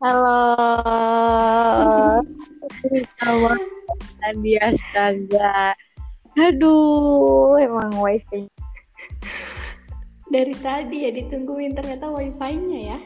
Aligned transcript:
Halo. 0.00 0.56
Sama 3.20 3.52
tadi 4.16 4.56
astaga. 4.56 5.76
Aduh, 6.40 7.60
emang 7.60 8.00
wifi. 8.00 8.48
Dari 10.32 10.56
tadi 10.56 11.04
ya 11.04 11.12
ditungguin 11.12 11.76
ternyata 11.76 12.08
wifi-nya 12.08 12.96
ya. 12.96 12.98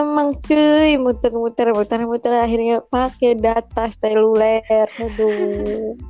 Emang 0.00 0.40
cuy, 0.40 0.96
muter-muter, 0.96 1.68
muter-muter 1.76 2.32
akhirnya 2.32 2.80
pakai 2.88 3.36
data 3.36 3.92
seluler. 3.92 4.88
Aduh. 4.96 6.00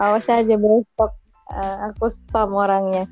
Awas 0.00 0.32
aja 0.32 0.56
besok 0.56 1.12
uh, 1.52 1.92
aku 1.92 2.08
spam 2.08 2.56
orangnya. 2.56 3.04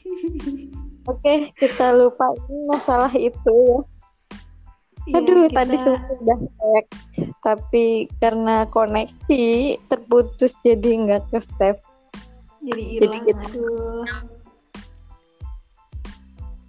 Oke, 1.12 1.52
kita 1.60 1.92
lupa 1.92 2.32
masalah 2.72 3.12
itu 3.12 3.52
ya. 3.52 3.91
Iya, 5.02 5.18
Aduh, 5.18 5.50
kita- 5.50 5.56
tadi 5.66 5.76
sempat 5.82 6.14
udah 6.22 6.38
cek, 6.38 6.86
tapi 7.42 7.84
karena 8.22 8.56
koneksi 8.70 9.44
terputus 9.90 10.54
jadi 10.62 10.90
nggak 11.02 11.22
ke 11.34 11.38
save. 11.42 11.80
jadi 12.62 12.82
jadi 13.02 13.16
hilang. 13.18 13.24
kita- 13.26 13.46
Aduh. 13.50 14.06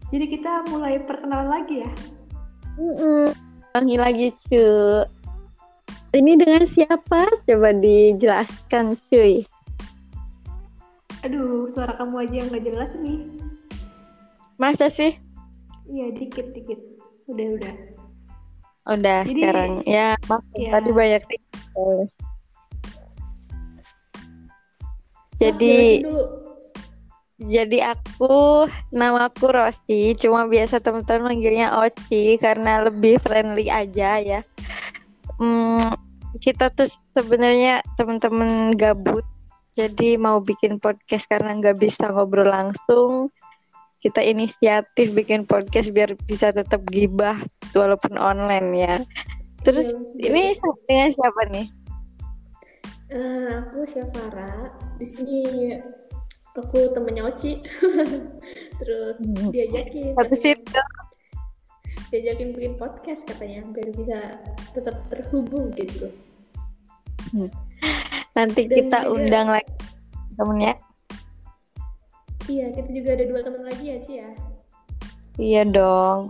Jadi 0.10 0.26
kita 0.30 0.52
mulai 0.70 0.98
perkenalan 1.06 1.50
lagi 1.50 1.86
ya. 1.86 1.92
Panggil 3.74 3.98
lagi 4.02 4.28
cu. 4.34 4.66
Ini 6.14 6.32
dengan 6.38 6.66
siapa? 6.66 7.26
Coba 7.42 7.74
dijelaskan 7.74 8.94
cuy. 9.10 9.42
Aduh, 11.26 11.66
suara 11.70 11.98
kamu 11.98 12.30
aja 12.30 12.36
yang 12.42 12.50
gak 12.54 12.66
jelas 12.66 12.92
nih. 13.02 13.26
Masa 14.62 14.90
sih? 14.94 15.18
Iya, 15.90 16.14
dikit-dikit. 16.14 16.78
Udah, 17.26 17.74
udah. 18.88 19.22
Jadi- 19.24 19.42
sekarang. 19.44 19.72
Ya, 19.88 20.16
maaf 20.28 20.44
Iya. 20.56 20.72
tadi 20.78 20.90
banyak 20.92 21.24
tinggal. 21.28 21.98
Jadi. 25.40 25.76
Jadi 27.44 27.84
aku 27.84 28.64
nama 28.94 29.28
aku 29.28 29.52
Rosi, 29.52 30.16
cuma 30.16 30.48
biasa 30.48 30.80
teman-teman 30.80 31.34
manggilnya 31.34 31.76
Oci 31.76 32.40
karena 32.40 32.88
lebih 32.88 33.20
friendly 33.20 33.68
aja 33.68 34.22
ya. 34.22 34.40
Hmm, 35.42 35.82
kita 36.40 36.72
tuh 36.72 36.88
sebenarnya 37.12 37.84
teman-teman 38.00 38.72
gabut, 38.80 39.28
jadi 39.76 40.16
mau 40.16 40.40
bikin 40.40 40.80
podcast 40.80 41.28
karena 41.28 41.58
nggak 41.60 41.84
bisa 41.84 42.14
ngobrol 42.16 42.48
langsung. 42.48 43.28
Kita 44.04 44.20
inisiatif 44.20 45.16
bikin 45.16 45.48
podcast 45.48 45.96
biar 45.96 46.12
bisa 46.28 46.52
tetap 46.52 46.84
gibah 46.92 47.40
walaupun 47.72 48.20
online 48.20 48.68
ya. 48.76 48.96
Terus 49.64 49.96
Iya, 50.20 50.28
ini 50.28 50.44
dengan 50.84 51.08
siapa 51.08 51.42
nih? 51.48 51.68
Eh, 53.08 53.48
aku 53.64 53.88
Syafara. 53.88 54.76
Di 55.00 55.08
sini 55.08 55.40
aku 56.52 56.92
temennya 56.92 57.32
Oci. 57.32 57.64
Terus 58.84 59.24
Hmm. 59.24 59.56
diajakin. 59.56 60.12
Satu 60.20 60.36
situ. 60.36 60.80
Diajakin 62.12 62.52
bikin 62.54 62.76
podcast 62.76 63.24
katanya 63.24 63.64
biar 63.72 63.88
bisa 63.96 64.20
tetap 64.76 65.00
terhubung 65.08 65.72
gitu. 65.80 66.12
Nanti 68.36 68.68
Dan 68.68 68.76
kita 68.76 69.00
juga- 69.08 69.12
undang 69.16 69.48
lagi 69.48 69.72
temennya. 70.36 70.76
Iya, 72.52 72.76
kita 72.76 72.90
juga 72.92 73.10
ada 73.16 73.24
dua 73.24 73.40
teman 73.44 73.64
lagi 73.64 73.86
ya, 73.88 73.98
Ci 74.04 74.14
ya. 74.20 74.30
Iya 75.40 75.64
dong. 75.66 76.30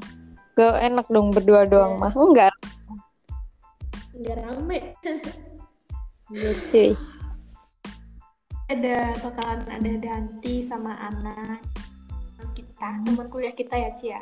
Gak 0.53 0.79
enak 0.85 1.07
dong 1.09 1.34
berdua 1.34 1.66
doang 1.66 1.97
Iya. 1.97 2.01
mah. 2.01 2.13
Enggak. 2.13 2.56
Nggak 4.13 4.35
rame. 4.46 4.79
Iya, 6.31 6.50
cuy. 6.69 6.90
Ada 8.72 9.18
bakalan 9.19 9.66
ada 9.69 9.91
Danti 10.00 10.63
sama 10.63 10.96
Ana 10.97 11.59
kita 12.53 13.00
teman 13.07 13.28
kuliah 13.31 13.56
kita 13.56 13.75
ya 13.79 13.90
Ci 13.96 14.06
ya. 14.12 14.22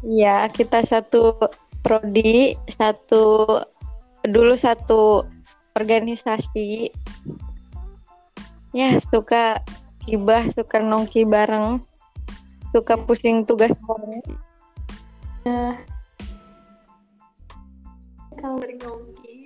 Iya, 0.00 0.36
kita 0.50 0.82
satu 0.82 1.36
prodi, 1.84 2.56
satu 2.66 3.46
dulu 4.26 4.54
satu 4.58 5.22
organisasi. 5.76 6.90
Ya, 8.74 8.98
suka 9.02 9.62
kibah, 10.04 10.44
suka 10.48 10.80
nongki 10.80 11.24
bareng. 11.28 11.80
Suka 12.70 12.94
pusing 12.94 13.42
tugas 13.42 13.82
bareng. 13.82 14.22
Kalau 18.40 18.56
dari 18.56 18.76
Nongki 18.80 19.36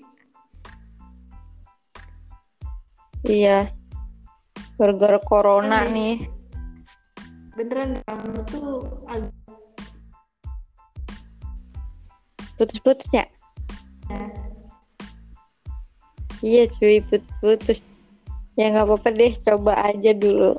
Iya. 3.24 3.72
Gara-gara 4.76 5.18
corona 5.22 5.88
Aneh. 5.88 5.94
nih. 5.94 6.16
beneran 7.54 8.02
kamu 8.10 8.42
tuh 8.50 8.82
agak 9.06 9.30
Putus-putus 12.58 13.10
ya? 13.14 13.26
Iya 16.42 16.68
cuy, 16.76 16.98
putus-putus. 17.02 17.86
Ya 18.54 18.70
nggak 18.70 18.86
apa-apa 18.86 19.08
deh, 19.10 19.34
coba 19.42 19.72
aja 19.90 20.14
dulu. 20.14 20.58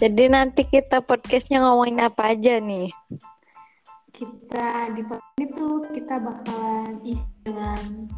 Jadi 0.00 0.28
nanti 0.28 0.64
kita 0.64 1.00
podcastnya 1.00 1.64
ngomongin 1.64 2.04
apa 2.04 2.32
aja 2.36 2.60
nih? 2.60 2.92
kita 4.16 4.96
di 4.96 5.04
podcast 5.04 5.36
ini 5.36 5.46
tuh 5.52 5.84
kita 5.92 6.16
bakalan 6.16 6.96
isi 7.04 7.28
dengan 7.44 8.08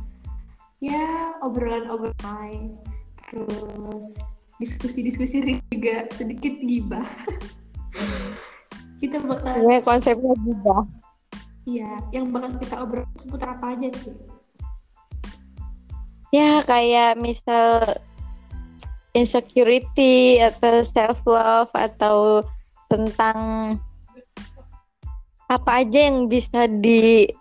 ya 0.78 1.34
obrolan-obrolan 1.42 2.78
terus 3.26 4.14
diskusi-diskusi 4.62 5.58
juga 5.74 6.06
sedikit 6.14 6.54
gibah 6.62 7.02
kita 9.02 9.18
bakal 9.26 9.58
Ini 9.58 9.82
konsepnya 9.82 10.34
juga. 10.46 10.86
ya 11.66 11.98
yang 12.14 12.30
bakal 12.30 12.54
kita 12.62 12.78
obrol 12.78 13.02
seputar 13.18 13.58
apa 13.58 13.74
aja 13.74 13.90
sih 13.98 14.14
Ya 16.28 16.60
kayak 16.68 17.16
misal 17.18 17.80
insecurity 19.16 20.40
atau 20.42 20.84
self 20.84 21.24
love 21.24 21.70
atau 21.72 22.44
tentang 22.88 23.38
apa 25.48 25.80
aja 25.84 26.12
yang 26.12 26.28
bisa 26.28 26.68
dikasih 26.68 27.32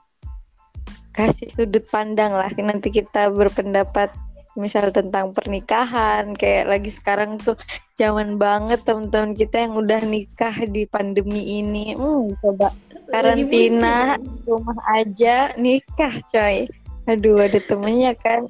sudut 1.51 1.83
pandang 1.91 2.31
lah. 2.31 2.47
Nanti 2.55 2.91
kita 2.91 3.27
berpendapat 3.31 4.15
misal 4.57 4.89
tentang 4.89 5.37
pernikahan 5.37 6.33
kayak 6.33 6.65
lagi 6.65 6.89
sekarang 6.89 7.37
tuh 7.37 7.53
zaman 8.01 8.41
banget 8.41 8.81
teman-teman 8.81 9.37
kita 9.37 9.69
yang 9.69 9.77
udah 9.77 10.01
nikah 10.01 10.55
di 10.65 10.89
pandemi 10.89 11.61
ini. 11.61 11.93
Hmm, 11.93 12.33
coba 12.41 12.73
karantina 13.13 14.17
rumah 14.49 14.79
aja 14.97 15.53
nikah 15.55 16.15
coy. 16.33 16.65
Aduh 17.07 17.39
ada 17.39 17.61
temennya 17.63 18.17
kan 18.17 18.49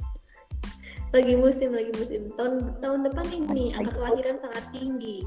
lagi 1.17 1.33
musim 1.33 1.73
lagi 1.73 1.91
musim 1.97 2.29
tahun 2.37 2.77
tahun 2.77 2.99
depan 3.09 3.25
ini 3.27 3.73
angka 3.73 3.97
kelahiran 3.97 4.37
sangat 4.37 4.63
tinggi 4.71 5.25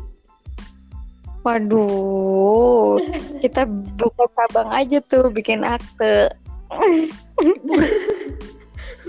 Waduh, 1.40 3.00
kita 3.40 3.64
buka 3.96 4.28
cabang 4.36 4.68
aja 4.76 5.00
tuh 5.00 5.32
bikin 5.32 5.64
akte. 5.64 6.28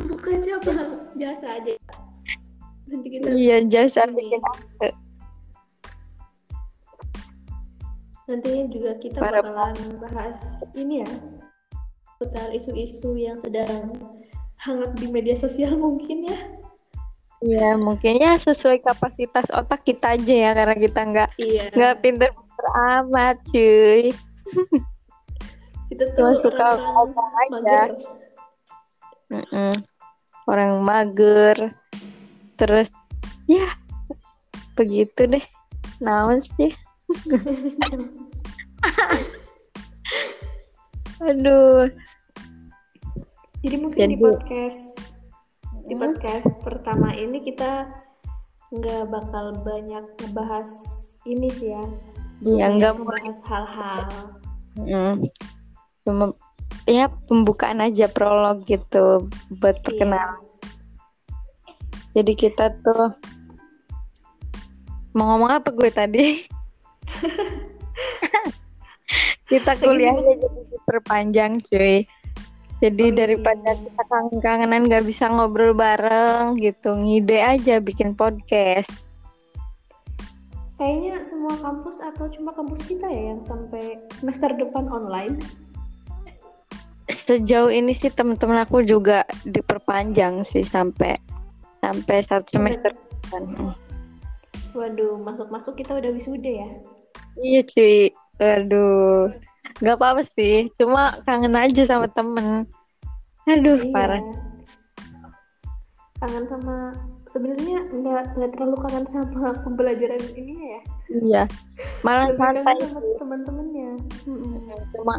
bukan 0.07 0.39
cabang 0.39 1.11
jasa 1.19 1.59
aja 1.59 1.75
nanti 2.87 3.07
kita 3.11 3.35
Iya, 3.35 3.67
jasa 3.67 4.07
Ini. 4.07 4.15
bikin 4.15 4.41
akte. 4.47 4.89
nanti 8.31 8.49
juga 8.71 8.95
kita 8.95 9.19
Para- 9.19 9.43
bakalan 9.43 9.99
bahas 9.99 10.63
ini 10.71 11.03
ya 11.03 11.11
seputar 12.15 12.47
isu-isu 12.55 13.11
yang 13.19 13.35
sedang 13.35 13.91
hangat 14.55 14.95
di 14.95 15.11
media 15.11 15.35
sosial 15.35 15.75
mungkin 15.75 16.31
ya 16.31 16.39
Iya, 17.41 17.73
mungkin 17.81 18.21
ya 18.21 18.37
sesuai 18.37 18.85
kapasitas 18.85 19.49
otak 19.49 19.81
kita 19.81 20.13
aja 20.13 20.29
ya 20.29 20.51
karena 20.53 20.75
kita 20.77 21.01
nggak 21.09 21.29
iya 21.41 21.73
nggak 21.73 21.93
pinter-pinter 22.05 22.67
amat, 23.01 23.41
cuy. 23.49 24.13
kita 25.89 26.03
cuma 26.13 26.37
tuh 26.37 26.37
suka 26.37 26.77
orang-orang 26.77 26.93
ngomong 26.93 27.29
aja. 27.33 27.49
mager. 27.49 27.89
Mm-mm. 29.33 29.73
Orang 30.45 30.71
mager. 30.85 31.57
Terus 32.61 32.93
ya 33.49 33.65
begitu 34.77 35.25
deh. 35.25 35.41
Naon 35.97 36.45
sih? 36.45 36.69
Aduh. 41.21 41.85
jadi 43.61 43.77
mungkin 43.77 43.93
di 43.93 44.17
Jadi- 44.17 44.21
podcast 44.21 45.00
di 45.91 45.99
Hmm. 45.99 46.07
podcast 46.07 46.47
pertama 46.63 47.11
ini 47.11 47.43
kita 47.43 47.83
nggak 48.71 49.11
bakal 49.11 49.59
banyak 49.59 50.07
ngebahas 50.23 50.71
ini 51.27 51.51
sih 51.51 51.75
ya 51.75 51.83
Iya, 52.39 52.65
nggak 52.79 52.91
ngebahas 52.95 53.39
hal-hal 53.43 54.01
Mm. 54.71 55.19
Cuma 56.07 56.31
ya 56.87 57.11
pembukaan 57.27 57.83
aja 57.83 58.07
prolog 58.07 58.63
gitu 58.63 59.27
buat 59.59 59.75
Iya. 59.75 59.83
perkenalan. 59.83 60.39
Jadi 62.15 62.33
kita 62.39 62.71
tuh 62.79 63.11
mau 65.11 65.35
ngomong 65.35 65.59
apa 65.59 65.75
gue 65.75 65.91
tadi? 65.91 66.39
kita 69.51 69.75
kuliahnya 69.75 70.39
jadi 70.39 70.59
diperpanjang 70.71 71.59
cuy. 71.67 72.07
Jadi 72.81 73.13
Oh, 73.13 73.15
daripada 73.15 73.77
iya. 73.77 73.81
kita 73.85 74.03
kangen-kangenan 74.09 74.89
gak 74.89 75.05
bisa 75.05 75.29
ngobrol 75.29 75.77
bareng 75.77 76.57
gitu, 76.57 76.97
ngide 76.97 77.37
aja 77.37 77.77
bikin 77.77 78.17
podcast. 78.17 78.89
Kayaknya 80.81 81.21
semua 81.21 81.53
kampus 81.61 82.01
atau 82.01 82.25
cuma 82.33 82.57
kampus 82.57 82.81
kita 82.89 83.05
ya 83.05 83.37
yang 83.37 83.41
sampai 83.45 84.01
semester 84.17 84.49
depan 84.57 84.89
online. 84.89 85.37
Sejauh 87.05 87.69
ini 87.69 87.93
sih 87.93 88.09
temen-temen 88.09 88.57
aku 88.57 88.81
juga 88.81 89.21
diperpanjang 89.45 90.41
sih 90.41 90.65
sampai 90.65 91.21
sampai 91.85 92.17
satu 92.25 92.49
semester 92.57 92.97
depan. 92.97 93.43
Hmm. 93.53 93.73
Waduh, 94.73 95.21
masuk-masuk 95.21 95.77
kita 95.77 96.01
udah 96.01 96.09
wisuda 96.17 96.49
ya. 96.49 96.69
Iya 97.37 97.61
cuy, 97.61 98.09
aduh, 98.41 99.29
nggak 99.81 99.97
apa-apa 99.97 100.21
sih, 100.25 100.69
cuma 100.77 101.17
kangen 101.25 101.53
aja 101.57 101.81
sama 101.85 102.07
temen. 102.09 102.65
Aduh 103.49 103.81
Iya. 103.81 103.93
parah. 103.93 104.21
Kangen 106.21 106.45
sama 106.45 106.75
sebenarnya 107.31 107.77
nggak 107.89 108.23
nggak 108.37 108.51
terlalu 108.53 108.77
kangen 108.85 109.05
sama 109.09 109.41
pembelajaran 109.65 110.21
ini 110.37 110.53
ya. 110.59 110.79
Iya, 111.11 111.43
malah 112.05 112.29
santai 112.37 112.63
kangen 112.77 112.89
sama 112.93 113.09
teman-temannya. 113.17 113.89
Mm-mm. 114.29 114.53
Cuma 114.93 115.15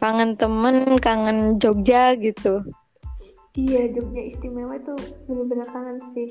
kangen 0.00 0.30
temen, 0.38 0.76
kangen 1.02 1.38
Jogja 1.60 2.16
gitu. 2.16 2.64
Iya, 3.56 3.88
Jogja 3.92 4.22
istimewa 4.24 4.76
itu 4.76 4.92
bener-bener 5.28 5.68
kangen 5.72 6.00
sih. 6.12 6.28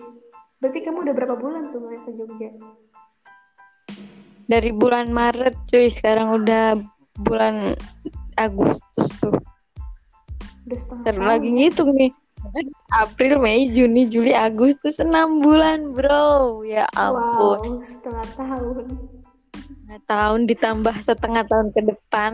Berarti 0.61 0.79
kamu 0.81 1.05
udah 1.09 1.13
berapa 1.13 1.35
bulan 1.37 1.69
tuh 1.69 1.85
ke 1.85 2.11
Jogja? 2.15 2.49
Dari 4.45 4.69
bulan 4.69 5.09
Maret 5.09 5.57
cuy, 5.65 5.89
sekarang 5.89 6.29
udah 6.29 6.77
bulan 7.23 7.75
Agustus 8.35 9.07
tuh. 9.23 9.35
Udah 10.65 10.79
setengah 10.79 11.03
Terus 11.07 11.19
tahun. 11.21 11.29
lagi 11.29 11.49
ngitung 11.55 11.91
nih. 11.95 12.11
April, 12.93 13.41
Mei, 13.41 13.73
Juni, 13.73 14.05
Juli, 14.05 14.29
Agustus, 14.35 15.01
enam 15.01 15.41
bulan 15.41 15.97
bro. 15.97 16.61
Ya 16.61 16.85
ampun. 16.93 17.81
Wow, 17.81 17.81
setengah 17.81 18.27
tahun. 18.37 18.85
Setengah 19.55 20.01
tahun 20.05 20.39
ditambah 20.45 20.95
setengah 21.01 21.43
tahun 21.49 21.67
ke 21.73 21.81
depan. 21.89 22.33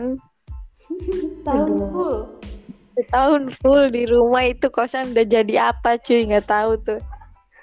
Setahun 0.76 1.70
Aduh. 1.72 1.88
full. 1.88 2.16
Setahun 2.92 3.42
full 3.56 3.82
di 3.88 4.04
rumah 4.04 4.44
itu 4.44 4.68
kosan 4.68 5.16
udah 5.16 5.24
jadi 5.24 5.72
apa 5.72 5.96
cuy 5.96 6.28
nggak 6.28 6.44
tahu 6.44 6.76
tuh. 6.82 7.00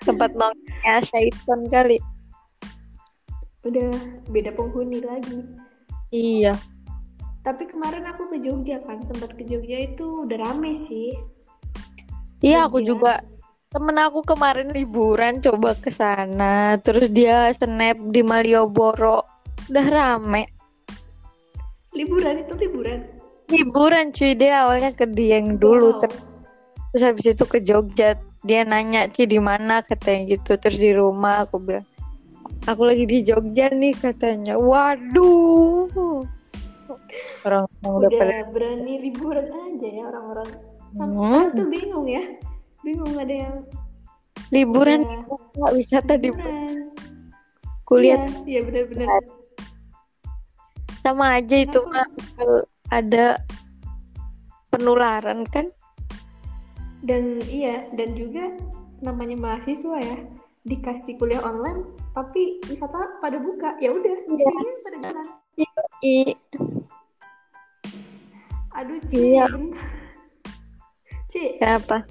Tempat 0.01 0.33
nongkrongnya 0.39 0.95
Syaiton 1.06 1.69
kali. 1.69 1.98
Udah 3.62 3.94
beda 4.31 4.56
penghuni 4.57 5.04
lagi. 5.06 5.45
Iya. 6.10 6.57
Tapi 7.50 7.66
kemarin 7.66 8.06
aku 8.06 8.30
ke 8.30 8.38
Jogja 8.46 8.78
kan, 8.86 9.01
sempat 9.01 9.34
ke 9.34 9.42
Jogja 9.42 9.81
itu 9.81 10.22
udah 10.30 10.38
rame 10.38 10.78
sih. 10.78 11.18
Iya 12.46 12.69
aku 12.69 12.86
juga. 12.86 13.25
Temen 13.74 13.98
aku 13.98 14.22
kemarin 14.22 14.69
liburan 14.69 15.42
coba 15.42 15.74
ke 15.74 15.90
sana 15.90 16.78
terus 16.78 17.10
dia 17.10 17.50
snap 17.50 17.98
di 18.13 18.22
Malioboro. 18.22 19.25
Udah 19.66 19.88
rame. 19.90 20.46
Liburan 21.98 22.46
itu 22.46 22.54
liburan. 22.54 23.18
liburan 23.50 24.13
cuy. 24.13 24.38
Dia 24.38 24.69
awalnya 24.69 24.94
ke 24.94 25.10
Dieng 25.10 25.57
dulu 25.57 25.98
Wow. 25.98 26.06
ter- 26.06 26.22
terus 26.94 27.02
habis 27.02 27.25
itu 27.34 27.45
ke 27.50 27.66
Jogja. 27.66 28.13
Dia 28.45 28.62
nanya 28.62 29.10
Ci 29.10 29.25
di 29.25 29.42
mana? 29.42 29.81
katanya 29.81 30.38
gitu. 30.38 30.54
Terus 30.54 30.78
di 30.78 30.94
rumah 30.94 31.50
aku 31.50 31.57
bilang 31.57 31.86
aku 32.69 32.86
lagi 32.86 33.10
di 33.10 33.25
Jogja 33.25 33.74
nih 33.74 33.98
katanya. 33.98 34.54
Waduh 34.54 36.38
orang 37.45 37.63
udah, 37.81 37.91
udah 37.97 38.09
pada 38.13 38.38
berani 38.50 38.94
liburan 39.01 39.47
aja 39.47 39.88
ya 39.88 40.03
orang-orang. 40.07 40.50
Sampai 40.89 41.21
Hmm. 41.45 41.53
tuh 41.53 41.68
bingung 41.69 42.07
ya. 42.09 42.24
Bingung 42.81 43.13
ada 43.15 43.36
yang 43.45 43.56
liburan 44.50 45.06
nggak 45.53 45.74
wisata 45.75 46.18
di 46.18 46.33
kuliah 47.83 48.18
Iya, 48.18 48.41
iya 48.45 48.59
benar-benar. 48.65 49.09
sama 51.00 51.38
aja 51.38 51.56
itu 51.57 51.80
mah 51.86 52.06
ada 52.89 53.42
penularan 54.69 55.45
kan 55.50 55.69
Dan 57.00 57.39
iya, 57.47 57.88
dan 57.95 58.12
juga 58.12 58.51
namanya 59.00 59.39
mahasiswa 59.39 59.95
ya 60.01 60.18
dikasih 60.65 61.15
kuliah 61.15 61.39
online 61.42 61.88
tapi 62.12 62.59
wisata 62.68 63.21
pada 63.24 63.39
buka 63.39 63.80
ya 63.80 63.89
udah 63.89 64.18
Iya. 64.27 64.38
jadinya 64.44 64.74
pada 64.83 64.97
jalan 65.07 65.27
aduh 68.75 69.00
Ci 69.10 69.38
Iya. 69.38 69.45
Ci 71.30 71.57
kenapa 71.57 72.06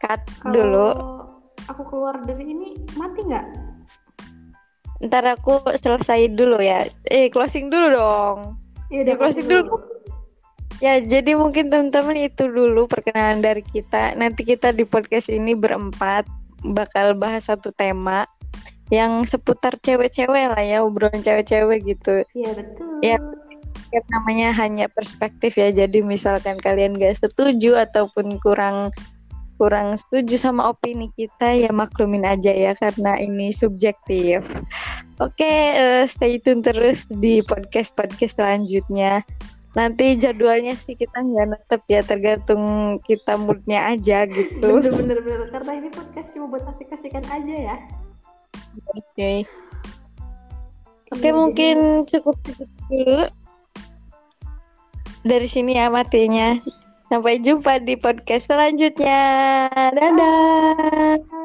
cut 0.00 0.20
kalau 0.40 0.52
dulu 0.52 0.88
aku 1.68 1.82
keluar 1.88 2.16
dari 2.24 2.44
ini 2.50 2.68
mati 2.96 3.20
nggak 3.24 3.46
ntar 5.08 5.24
aku 5.32 5.60
selesai 5.76 6.32
dulu 6.32 6.60
ya 6.60 6.88
eh 7.08 7.28
closing 7.32 7.68
dulu 7.72 7.86
dong 7.92 8.38
ya 8.90 9.06
Ya, 9.06 9.14
closing 9.14 9.46
dulu. 9.46 9.78
Ya, 10.82 10.98
jadi 10.98 11.38
mungkin 11.38 11.70
teman-teman 11.70 12.16
itu 12.18 12.50
dulu 12.50 12.90
perkenalan 12.90 13.38
dari 13.38 13.62
kita. 13.62 14.18
Nanti 14.18 14.42
kita 14.42 14.74
di 14.74 14.82
podcast 14.82 15.30
ini 15.30 15.54
berempat 15.54 16.26
bakal 16.66 17.14
bahas 17.14 17.46
satu 17.46 17.70
tema 17.70 18.26
yang 18.90 19.22
seputar 19.22 19.78
cewek-cewek 19.78 20.50
lah 20.50 20.58
ya, 20.64 20.82
obrolan 20.82 21.22
cewek-cewek 21.22 21.86
gitu. 21.86 22.26
Iya 22.34 22.50
betul 22.58 22.98
Ya. 22.98 23.16
Ya, 23.90 24.00
namanya 24.06 24.54
hanya 24.54 24.86
perspektif 24.86 25.58
ya. 25.58 25.74
Jadi 25.74 26.02
misalkan 26.06 26.62
kalian 26.62 26.94
gak 26.94 27.18
setuju 27.18 27.74
ataupun 27.82 28.38
kurang 28.38 28.94
kurang 29.60 29.92
setuju 29.92 30.40
sama 30.40 30.72
opini 30.72 31.12
kita 31.20 31.52
ya 31.52 31.68
maklumin 31.68 32.24
aja 32.24 32.48
ya 32.48 32.72
karena 32.72 33.20
ini 33.20 33.52
subjektif. 33.52 34.40
Oke, 35.20 35.52
eh, 35.76 36.08
stay 36.08 36.40
tune 36.40 36.64
terus 36.64 37.04
di 37.12 37.44
podcast-podcast 37.44 38.40
selanjutnya. 38.40 39.20
Nanti 39.76 40.16
jadwalnya 40.16 40.74
sih 40.80 40.96
kita 40.96 41.20
nggak 41.20 41.46
netep 41.52 41.82
ya, 41.92 42.00
tergantung 42.00 42.62
kita 43.04 43.36
moodnya 43.36 43.92
aja 43.92 44.24
gitu. 44.24 44.80
bener 44.80 44.96
bener 44.96 45.18
bener 45.22 45.48
karena 45.52 45.72
ini 45.76 45.88
podcast 45.92 46.32
cuma 46.34 46.50
buat 46.50 46.64
asik-asikan 46.66 47.22
aja 47.30 47.54
ya 47.54 47.76
Oke, 48.96 49.46
oke 51.12 51.20
Iya, 51.22 51.32
mungkin 51.34 51.76
cukup 52.06 52.36
dulu. 52.88 53.30
Dari 55.20 55.48
sini 55.48 55.76
ya 55.76 55.92
matinya. 55.92 56.56
Sampai 57.10 57.42
jumpa 57.42 57.82
di 57.82 57.98
podcast 57.98 58.48
selanjutnya. 58.48 59.20
Dadah. 59.92 61.39